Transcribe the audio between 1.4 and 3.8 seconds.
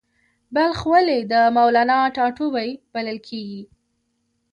مولانا ټاټوبی بلل کیږي؟